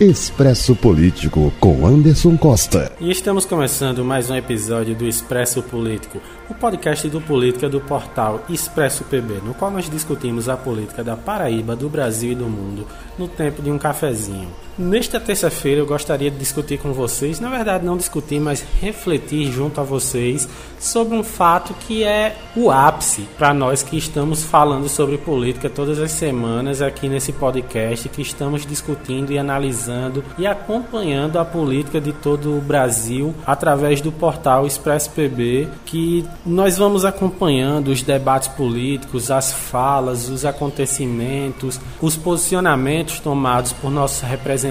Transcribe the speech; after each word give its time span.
Expresso 0.00 0.74
Político 0.74 1.52
com 1.60 1.86
Anderson 1.86 2.36
Costa. 2.36 2.90
E 2.98 3.12
estamos 3.12 3.46
começando 3.46 4.04
mais 4.04 4.28
um 4.28 4.34
episódio 4.34 4.92
do 4.92 5.06
Expresso 5.06 5.62
Político, 5.62 6.20
o 6.50 6.54
podcast 6.54 7.08
do 7.08 7.20
Política 7.20 7.68
do 7.68 7.80
portal 7.80 8.44
Expresso 8.48 9.04
PB, 9.04 9.34
no 9.44 9.54
qual 9.54 9.70
nós 9.70 9.88
discutimos 9.88 10.48
a 10.48 10.56
política 10.56 11.04
da 11.04 11.16
Paraíba, 11.16 11.76
do 11.76 11.88
Brasil 11.88 12.32
e 12.32 12.34
do 12.34 12.46
mundo 12.46 12.84
no 13.16 13.28
tempo 13.28 13.62
de 13.62 13.70
um 13.70 13.78
cafezinho. 13.78 14.50
Nesta 14.76 15.20
terça-feira 15.20 15.80
eu 15.80 15.86
gostaria 15.86 16.28
de 16.32 16.36
discutir 16.36 16.78
com 16.78 16.92
vocês, 16.92 17.38
na 17.38 17.48
verdade 17.48 17.84
não 17.84 17.96
discutir, 17.96 18.40
mas 18.40 18.64
refletir 18.80 19.52
junto 19.52 19.80
a 19.80 19.84
vocês 19.84 20.48
sobre 20.80 21.16
um 21.16 21.22
fato 21.22 21.72
que 21.86 22.02
é 22.02 22.36
o 22.56 22.72
ápice 22.72 23.22
para 23.38 23.54
nós 23.54 23.84
que 23.84 23.96
estamos 23.96 24.42
falando 24.42 24.88
sobre 24.88 25.16
política 25.16 25.70
todas 25.70 26.00
as 26.00 26.10
semanas 26.10 26.82
aqui 26.82 27.08
nesse 27.08 27.32
podcast, 27.32 28.08
que 28.08 28.20
estamos 28.20 28.66
discutindo 28.66 29.30
e 29.30 29.38
analisando 29.38 30.24
e 30.36 30.44
acompanhando 30.44 31.38
a 31.38 31.44
política 31.44 32.00
de 32.00 32.12
todo 32.12 32.58
o 32.58 32.60
Brasil 32.60 33.32
através 33.46 34.00
do 34.00 34.10
portal 34.10 34.66
Expresso 34.66 35.10
PB, 35.10 35.68
que 35.86 36.26
nós 36.44 36.76
vamos 36.76 37.04
acompanhando 37.04 37.88
os 37.92 38.02
debates 38.02 38.48
políticos, 38.48 39.30
as 39.30 39.52
falas, 39.52 40.28
os 40.28 40.44
acontecimentos, 40.44 41.80
os 42.02 42.16
posicionamentos 42.16 43.20
tomados 43.20 43.72
por 43.72 43.88
nossos 43.88 44.22
representantes 44.22 44.63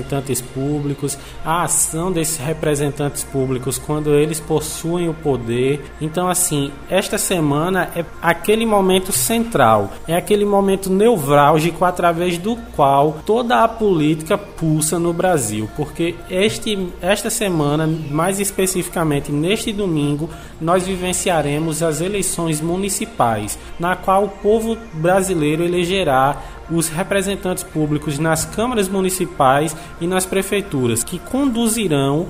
públicos, 0.54 1.18
a 1.44 1.64
ação 1.64 2.12
desses 2.12 2.38
representantes 2.38 3.24
públicos 3.24 3.78
quando 3.78 4.14
eles 4.14 4.40
possuem 4.40 5.10
o 5.10 5.14
poder. 5.14 5.84
Então, 6.02 6.28
assim, 6.28 6.72
esta 6.90 7.18
semana 7.18 7.90
é 7.96 8.06
aquele 8.22 8.66
momento 8.66 9.12
central, 9.12 9.92
é 10.08 10.16
aquele 10.16 10.46
momento 10.46 10.90
nevrálgico 10.90 11.86
através 11.86 12.38
do 12.38 12.56
qual 12.76 13.18
toda 13.26 13.64
a 13.64 13.68
política 13.68 14.38
pulsa 14.38 14.98
no 14.98 15.14
Brasil, 15.14 15.70
porque 15.76 16.16
este, 16.30 16.89
esta 17.02 17.30
semana, 17.30 17.88
mais 18.10 18.39
especificamente 18.39 19.32
neste 19.32 19.72
domingo, 19.72 20.30
nós 20.60 20.86
vivenciaremos 20.86 21.84
as 21.84 22.02
eleições 22.02 22.62
municipais, 22.62 23.58
na 23.80 23.95
qual 23.95 24.26
o 24.26 24.30
povo 24.30 24.78
brasileiro 24.94 25.64
elegerá 25.64 26.42
os 26.69 26.89
representantes 26.89 27.64
públicos 27.64 28.19
nas 28.19 28.45
câmaras 28.45 28.88
municipais 28.88 29.75
e 30.00 30.08
nas 30.08 30.25
prefeituras, 30.25 31.03
que 31.03 31.20
conduzirão 31.20 32.28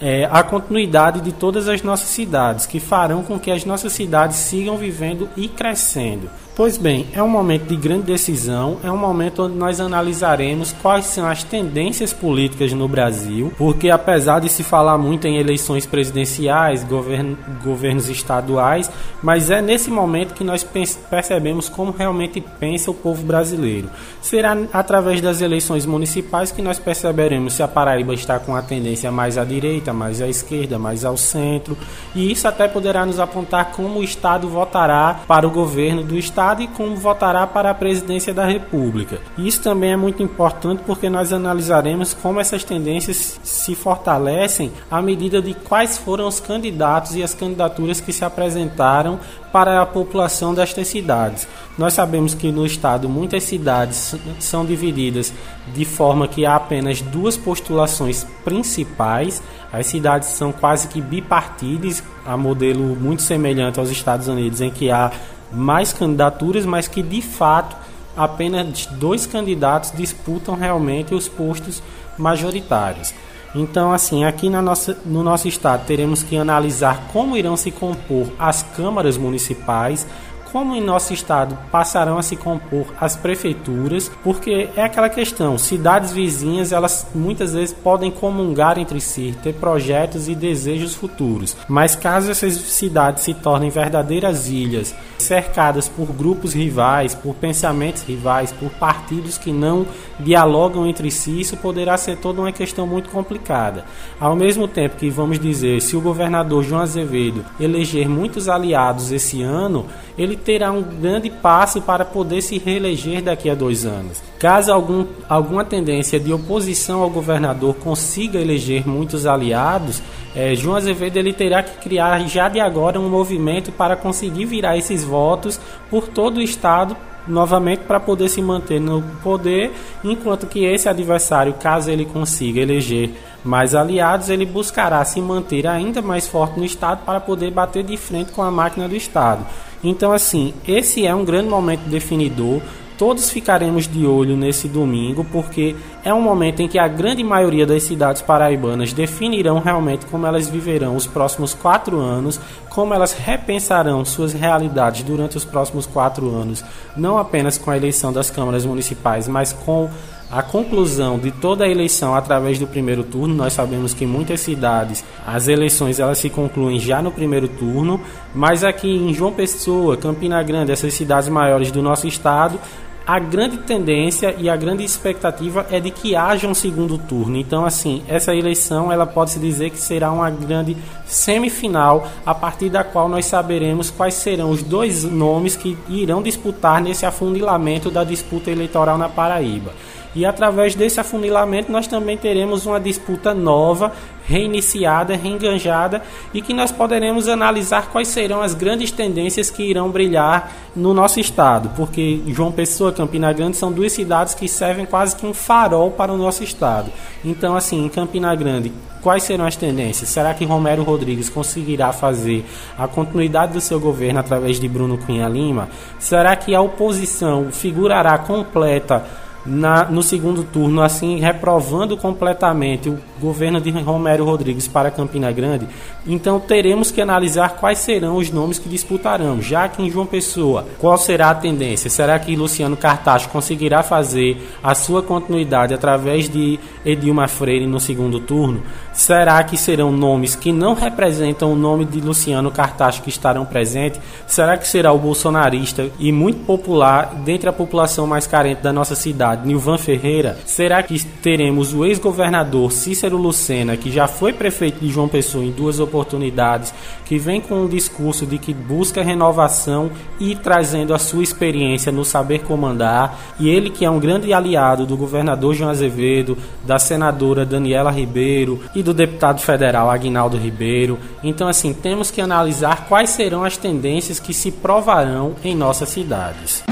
é, 0.00 0.28
a 0.30 0.42
continuidade 0.42 1.20
de 1.20 1.32
todas 1.32 1.68
as 1.68 1.82
nossas 1.82 2.08
cidades, 2.08 2.66
que 2.66 2.80
farão 2.80 3.22
com 3.22 3.38
que 3.38 3.50
as 3.50 3.64
nossas 3.64 3.92
cidades 3.92 4.36
sigam 4.36 4.76
vivendo 4.76 5.28
e 5.36 5.48
crescendo. 5.48 6.28
Pois 6.56 6.78
bem, 6.78 7.06
é 7.12 7.22
um 7.22 7.28
momento 7.28 7.66
de 7.66 7.76
grande 7.76 8.04
decisão, 8.04 8.78
é 8.82 8.90
um 8.90 8.96
momento 8.96 9.42
onde 9.42 9.54
nós 9.54 9.78
analisaremos 9.78 10.72
quais 10.80 11.04
são 11.04 11.26
as 11.26 11.44
tendências 11.44 12.14
políticas 12.14 12.72
no 12.72 12.88
Brasil, 12.88 13.52
porque 13.58 13.90
apesar 13.90 14.40
de 14.40 14.48
se 14.48 14.62
falar 14.62 14.96
muito 14.96 15.26
em 15.26 15.36
eleições 15.36 15.84
presidenciais, 15.84 16.82
govern 16.82 17.36
governos 17.62 18.08
estaduais, 18.08 18.90
mas 19.22 19.50
é 19.50 19.60
nesse 19.60 19.90
momento 19.90 20.32
que 20.32 20.42
nós 20.42 20.64
percebemos 20.64 21.68
como 21.68 21.92
realmente 21.92 22.40
pensa 22.58 22.90
o 22.90 22.94
povo 22.94 23.22
brasileiro. 23.22 23.90
Será 24.22 24.56
através 24.72 25.20
das 25.20 25.42
eleições 25.42 25.84
municipais 25.84 26.50
que 26.50 26.62
nós 26.62 26.78
perceberemos 26.78 27.52
se 27.52 27.62
a 27.62 27.68
Paraíba 27.68 28.14
está 28.14 28.38
com 28.38 28.56
a 28.56 28.62
tendência 28.62 29.12
mais 29.12 29.36
à 29.36 29.44
direita, 29.44 29.92
mais 29.92 30.22
à 30.22 30.26
esquerda, 30.26 30.78
mais 30.78 31.04
ao 31.04 31.18
centro, 31.18 31.76
e 32.14 32.32
isso 32.32 32.48
até 32.48 32.66
poderá 32.66 33.04
nos 33.04 33.20
apontar 33.20 33.72
como 33.72 33.98
o 33.98 34.02
Estado 34.02 34.48
votará 34.48 35.20
para 35.28 35.46
o 35.46 35.50
governo 35.50 36.02
do 36.02 36.16
Estado 36.16 36.45
Estado 36.46 36.62
e 36.62 36.68
como 36.68 36.94
votará 36.94 37.44
para 37.44 37.70
a 37.70 37.74
presidência 37.74 38.32
da 38.32 38.44
República. 38.44 39.20
Isso 39.36 39.60
também 39.62 39.90
é 39.90 39.96
muito 39.96 40.22
importante 40.22 40.80
porque 40.86 41.10
nós 41.10 41.32
analisaremos 41.32 42.14
como 42.14 42.38
essas 42.38 42.62
tendências 42.62 43.40
se 43.42 43.74
fortalecem 43.74 44.70
à 44.88 45.02
medida 45.02 45.42
de 45.42 45.54
quais 45.54 45.98
foram 45.98 46.28
os 46.28 46.38
candidatos 46.38 47.16
e 47.16 47.22
as 47.22 47.34
candidaturas 47.34 48.00
que 48.00 48.12
se 48.12 48.24
apresentaram 48.24 49.18
para 49.52 49.82
a 49.82 49.86
população 49.86 50.54
destas 50.54 50.86
cidades. 50.86 51.48
Nós 51.76 51.94
sabemos 51.94 52.32
que 52.32 52.52
no 52.52 52.64
estado 52.64 53.08
muitas 53.08 53.42
cidades 53.42 54.14
são 54.38 54.64
divididas 54.64 55.32
de 55.74 55.84
forma 55.84 56.28
que 56.28 56.46
há 56.46 56.54
apenas 56.54 57.00
duas 57.00 57.36
postulações 57.36 58.24
principais. 58.44 59.42
As 59.72 59.86
cidades 59.86 60.28
são 60.28 60.52
quase 60.52 60.86
que 60.88 61.00
bipartidas, 61.00 62.02
a 62.24 62.36
modelo 62.36 62.94
muito 62.96 63.22
semelhante 63.22 63.80
aos 63.80 63.90
Estados 63.90 64.28
Unidos, 64.28 64.60
em 64.60 64.70
que 64.70 64.90
há 64.90 65.10
mais 65.52 65.92
candidaturas, 65.92 66.66
mas 66.66 66.88
que 66.88 67.02
de 67.02 67.22
fato 67.22 67.76
apenas 68.16 68.86
dois 68.86 69.26
candidatos 69.26 69.92
disputam 69.92 70.54
realmente 70.54 71.14
os 71.14 71.28
postos 71.28 71.82
majoritários. 72.16 73.12
Então, 73.54 73.92
assim, 73.92 74.24
aqui 74.24 74.50
na 74.50 74.60
nossa, 74.60 74.98
no 75.04 75.22
nosso 75.22 75.48
estado 75.48 75.86
teremos 75.86 76.22
que 76.22 76.36
analisar 76.36 77.08
como 77.12 77.36
irão 77.36 77.56
se 77.56 77.70
compor 77.70 78.26
as 78.38 78.62
câmaras 78.62 79.16
municipais, 79.16 80.06
como 80.52 80.74
em 80.74 80.80
nosso 80.80 81.12
estado 81.12 81.56
passarão 81.70 82.18
a 82.18 82.22
se 82.22 82.36
compor 82.36 82.86
as 83.00 83.16
prefeituras, 83.16 84.10
porque 84.22 84.68
é 84.76 84.82
aquela 84.82 85.08
questão, 85.08 85.58
cidades 85.58 86.12
vizinhas, 86.12 86.72
elas 86.72 87.06
muitas 87.14 87.52
vezes 87.52 87.74
podem 87.74 88.10
comungar 88.10 88.78
entre 88.78 89.00
si, 89.00 89.34
ter 89.42 89.54
projetos 89.54 90.28
e 90.28 90.34
desejos 90.34 90.94
futuros. 90.94 91.56
Mas 91.68 91.96
caso 91.96 92.30
essas 92.30 92.54
cidades 92.54 93.24
se 93.24 93.34
tornem 93.34 93.70
verdadeiras 93.70 94.48
ilhas, 94.48 94.94
cercadas 95.18 95.88
por 95.88 96.06
grupos 96.06 96.52
rivais, 96.52 97.14
por 97.14 97.34
pensamentos 97.34 98.02
rivais, 98.02 98.52
por 98.52 98.70
partidos 98.70 99.38
que 99.38 99.52
não 99.52 99.86
dialogam 100.18 100.86
entre 100.86 101.10
si, 101.10 101.40
isso 101.40 101.56
poderá 101.56 101.96
ser 101.96 102.16
toda 102.16 102.40
uma 102.40 102.52
questão 102.52 102.86
muito 102.86 103.10
complicada. 103.10 103.84
Ao 104.20 104.36
mesmo 104.36 104.68
tempo 104.68 104.96
que 104.96 105.10
vamos 105.10 105.38
dizer, 105.38 105.80
se 105.80 105.96
o 105.96 106.00
governador 106.00 106.62
João 106.62 106.82
Azevedo 106.82 107.44
eleger 107.58 108.08
muitos 108.08 108.48
aliados 108.48 109.10
esse 109.12 109.42
ano, 109.42 109.86
ele 110.16 110.35
terá 110.36 110.70
um 110.70 110.82
grande 110.82 111.30
passo 111.30 111.82
para 111.82 112.04
poder 112.04 112.42
se 112.42 112.58
reeleger 112.58 113.22
daqui 113.22 113.50
a 113.50 113.54
dois 113.54 113.84
anos. 113.84 114.22
Caso 114.38 114.72
algum, 114.72 115.06
alguma 115.28 115.64
tendência 115.64 116.20
de 116.20 116.32
oposição 116.32 117.02
ao 117.02 117.10
governador 117.10 117.74
consiga 117.76 118.38
eleger 118.38 118.86
muitos 118.86 119.26
aliados, 119.26 120.02
é, 120.34 120.54
João 120.54 120.76
Azevedo 120.76 121.16
ele 121.16 121.32
terá 121.32 121.62
que 121.62 121.78
criar 121.78 122.18
já 122.28 122.48
de 122.48 122.60
agora 122.60 123.00
um 123.00 123.08
movimento 123.08 123.72
para 123.72 123.96
conseguir 123.96 124.44
virar 124.44 124.76
esses 124.76 125.02
votos 125.02 125.58
por 125.88 126.08
todo 126.08 126.36
o 126.36 126.42
estado 126.42 126.94
novamente 127.26 127.80
para 127.80 128.00
poder 128.00 128.28
se 128.28 128.40
manter 128.40 128.80
no 128.80 129.02
poder, 129.22 129.72
enquanto 130.04 130.46
que 130.46 130.64
esse 130.64 130.88
adversário, 130.88 131.54
caso 131.54 131.90
ele 131.90 132.04
consiga 132.04 132.60
eleger 132.60 133.10
mais 133.44 133.74
aliados, 133.74 134.28
ele 134.28 134.44
buscará 134.44 135.04
se 135.04 135.20
manter 135.20 135.66
ainda 135.66 136.02
mais 136.02 136.26
forte 136.26 136.58
no 136.58 136.64
Estado 136.64 137.04
para 137.04 137.20
poder 137.20 137.50
bater 137.50 137.84
de 137.84 137.96
frente 137.96 138.32
com 138.32 138.42
a 138.42 138.50
máquina 138.50 138.88
do 138.88 138.96
Estado. 138.96 139.46
Então, 139.82 140.12
assim, 140.12 140.52
esse 140.66 141.06
é 141.06 141.14
um 141.14 141.24
grande 141.24 141.48
momento 141.48 141.82
definidor. 141.88 142.60
Todos 142.98 143.30
ficaremos 143.30 143.86
de 143.86 144.06
olho 144.06 144.36
nesse 144.36 144.68
domingo, 144.68 145.24
porque 145.24 145.76
é 146.02 146.14
um 146.14 146.20
momento 146.20 146.60
em 146.60 146.68
que 146.68 146.78
a 146.78 146.88
grande 146.88 147.22
maioria 147.22 147.66
das 147.66 147.82
cidades 147.82 148.22
paraibanas 148.22 148.94
definirão 148.94 149.58
realmente 149.58 150.06
como 150.06 150.26
elas 150.26 150.48
viverão 150.48 150.96
os 150.96 151.06
próximos 151.06 151.52
quatro 151.52 152.00
anos, 152.00 152.40
como 152.70 152.94
elas 152.94 153.12
repensarão 153.12 154.02
suas 154.04 154.32
realidades 154.32 155.02
durante 155.02 155.36
os 155.36 155.44
próximos 155.44 155.84
quatro 155.84 156.34
anos, 156.34 156.64
não 156.96 157.18
apenas 157.18 157.58
com 157.58 157.70
a 157.70 157.76
eleição 157.76 158.12
das 158.12 158.30
câmaras 158.30 158.64
municipais, 158.64 159.28
mas 159.28 159.52
com 159.52 159.90
a 160.30 160.42
conclusão 160.42 161.18
de 161.18 161.30
toda 161.30 161.64
a 161.64 161.68
eleição 161.68 162.14
através 162.14 162.58
do 162.58 162.66
primeiro 162.66 163.04
turno. 163.04 163.34
Nós 163.34 163.52
sabemos 163.52 163.94
que 163.94 164.04
em 164.04 164.08
muitas 164.08 164.40
cidades 164.40 165.04
as 165.26 165.48
eleições 165.48 166.00
elas 166.00 166.18
se 166.18 166.28
concluem 166.28 166.78
já 166.78 167.00
no 167.00 167.12
primeiro 167.12 167.48
turno, 167.48 168.00
mas 168.34 168.64
aqui 168.64 168.88
em 168.88 169.14
João 169.14 169.32
Pessoa, 169.32 169.96
Campina 169.96 170.42
Grande, 170.42 170.72
essas 170.72 170.94
cidades 170.94 171.28
maiores 171.28 171.70
do 171.70 171.80
nosso 171.80 172.08
estado, 172.08 172.58
a 173.06 173.20
grande 173.20 173.58
tendência 173.58 174.34
e 174.36 174.50
a 174.50 174.56
grande 174.56 174.82
expectativa 174.82 175.64
é 175.70 175.78
de 175.78 175.92
que 175.92 176.16
haja 176.16 176.48
um 176.48 176.54
segundo 176.54 176.98
turno. 176.98 177.36
Então, 177.36 177.64
assim, 177.64 178.02
essa 178.08 178.34
eleição 178.34 178.90
ela 178.90 179.06
pode 179.06 179.30
se 179.30 179.38
dizer 179.38 179.70
que 179.70 179.78
será 179.78 180.10
uma 180.10 180.28
grande 180.28 180.76
semifinal, 181.06 182.08
a 182.26 182.34
partir 182.34 182.68
da 182.68 182.82
qual 182.82 183.08
nós 183.08 183.26
saberemos 183.26 183.90
quais 183.90 184.14
serão 184.14 184.50
os 184.50 184.60
dois 184.60 185.04
nomes 185.04 185.54
que 185.54 185.78
irão 185.88 186.20
disputar 186.20 186.82
nesse 186.82 187.06
afunilamento 187.06 187.92
da 187.92 188.02
disputa 188.02 188.50
eleitoral 188.50 188.98
na 188.98 189.08
Paraíba. 189.08 189.72
E 190.16 190.24
através 190.24 190.74
desse 190.74 190.98
afunilamento 190.98 191.70
nós 191.70 191.86
também 191.86 192.16
teremos 192.16 192.64
uma 192.64 192.80
disputa 192.80 193.34
nova, 193.34 193.92
reiniciada, 194.24 195.14
reenganjada 195.14 196.02
e 196.32 196.40
que 196.40 196.54
nós 196.54 196.72
poderemos 196.72 197.28
analisar 197.28 197.90
quais 197.92 198.08
serão 198.08 198.40
as 198.40 198.54
grandes 198.54 198.90
tendências 198.90 199.50
que 199.50 199.62
irão 199.62 199.90
brilhar 199.90 200.50
no 200.74 200.94
nosso 200.94 201.20
estado, 201.20 201.70
porque 201.76 202.22
João 202.28 202.50
Pessoa 202.50 202.90
e 202.90 202.94
Campina 202.94 203.30
Grande 203.32 203.58
são 203.58 203.70
duas 203.70 203.92
cidades 203.92 204.34
que 204.34 204.48
servem 204.48 204.86
quase 204.86 205.14
que 205.14 205.26
um 205.26 205.34
farol 205.34 205.90
para 205.90 206.12
o 206.12 206.16
nosso 206.16 206.42
estado. 206.42 206.90
Então, 207.22 207.54
assim, 207.54 207.84
em 207.84 207.88
Campina 207.90 208.34
Grande, 208.34 208.72
quais 209.02 209.22
serão 209.22 209.44
as 209.44 209.54
tendências? 209.54 210.08
Será 210.08 210.32
que 210.32 210.46
Romero 210.46 210.82
Rodrigues 210.82 211.28
conseguirá 211.28 211.92
fazer 211.92 212.44
a 212.78 212.88
continuidade 212.88 213.52
do 213.52 213.60
seu 213.60 213.78
governo 213.78 214.18
através 214.18 214.58
de 214.58 214.66
Bruno 214.66 214.96
Cunha 214.96 215.28
Lima? 215.28 215.68
Será 215.98 216.34
que 216.34 216.54
a 216.54 216.60
oposição 216.60 217.52
figurará 217.52 218.16
completa 218.16 219.04
na, 219.46 219.84
no 219.84 220.02
segundo 220.02 220.42
turno, 220.42 220.82
assim 220.82 221.18
reprovando 221.18 221.96
completamente 221.96 222.88
o 222.88 222.98
governo 223.20 223.60
de 223.60 223.70
Romero 223.70 224.24
Rodrigues 224.24 224.68
para 224.68 224.90
Campina 224.90 225.30
Grande, 225.32 225.66
então 226.06 226.38
teremos 226.38 226.90
que 226.90 227.00
analisar 227.00 227.56
quais 227.56 227.78
serão 227.78 228.16
os 228.16 228.30
nomes 228.30 228.58
que 228.58 228.68
disputarão, 228.68 229.40
já 229.40 229.68
que 229.68 229.82
em 229.82 229.90
João 229.90 230.06
Pessoa, 230.06 230.66
qual 230.78 230.96
será 230.96 231.30
a 231.30 231.34
tendência? 231.34 231.90
Será 231.90 232.18
que 232.18 232.36
Luciano 232.36 232.76
Cartacho 232.76 233.28
conseguirá 233.28 233.82
fazer 233.82 234.40
a 234.62 234.74
sua 234.74 235.02
continuidade 235.02 235.74
através 235.74 236.28
de 236.28 236.58
Edilma 236.84 237.28
Freire 237.28 237.66
no 237.66 237.80
segundo 237.80 238.20
turno? 238.20 238.62
Será 238.92 239.42
que 239.44 239.56
serão 239.56 239.92
nomes 239.92 240.34
que 240.34 240.52
não 240.52 240.74
representam 240.74 241.52
o 241.52 241.56
nome 241.56 241.84
de 241.84 242.00
Luciano 242.00 242.50
Cartacho 242.50 243.02
que 243.02 243.10
estarão 243.10 243.44
presentes? 243.44 244.00
Será 244.26 244.56
que 244.56 244.66
será 244.66 244.92
o 244.92 244.98
bolsonarista 244.98 245.90
e 245.98 246.10
muito 246.12 246.44
popular 246.44 247.14
dentre 247.24 247.48
a 247.48 247.52
população 247.52 248.06
mais 248.06 248.26
carente 248.26 248.62
da 248.62 248.72
nossa 248.72 248.94
cidade, 248.94 249.35
Nilvan 249.44 249.78
Ferreira? 249.78 250.38
Será 250.44 250.82
que 250.82 251.02
teremos 251.04 251.72
o 251.72 251.84
ex-governador 251.84 252.72
Cícero 252.72 253.16
Lucena, 253.16 253.76
que 253.76 253.90
já 253.90 254.06
foi 254.06 254.32
prefeito 254.32 254.80
de 254.80 254.88
João 254.88 255.08
Pessoa 255.08 255.44
em 255.44 255.50
duas 255.50 255.80
oportunidades, 255.80 256.72
que 257.04 257.18
vem 257.18 257.40
com 257.40 257.62
um 257.62 257.68
discurso 257.68 258.26
de 258.26 258.38
que 258.38 258.52
busca 258.52 259.02
renovação 259.02 259.90
e 260.18 260.34
trazendo 260.34 260.94
a 260.94 260.98
sua 260.98 261.22
experiência 261.22 261.92
no 261.92 262.04
saber 262.04 262.40
comandar, 262.40 263.18
e 263.38 263.48
ele 263.48 263.70
que 263.70 263.84
é 263.84 263.90
um 263.90 264.00
grande 264.00 264.32
aliado 264.32 264.86
do 264.86 264.96
governador 264.96 265.54
João 265.54 265.70
Azevedo, 265.70 266.36
da 266.64 266.78
senadora 266.78 267.44
Daniela 267.44 267.90
Ribeiro 267.90 268.60
e 268.74 268.82
do 268.82 268.92
deputado 268.92 269.40
federal 269.40 269.90
Aguinaldo 269.90 270.36
Ribeiro. 270.36 270.98
Então, 271.22 271.48
assim, 271.48 271.72
temos 271.72 272.10
que 272.10 272.20
analisar 272.20 272.86
quais 272.88 273.10
serão 273.10 273.44
as 273.44 273.56
tendências 273.56 274.20
que 274.20 274.34
se 274.34 274.50
provarão 274.50 275.34
em 275.44 275.54
nossas 275.54 275.88
cidades. 275.88 276.62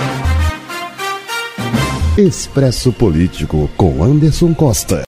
Expresso 2.17 2.93
Político 2.93 3.69
com 3.77 4.01
Anderson 4.05 4.55
Costa. 4.55 5.03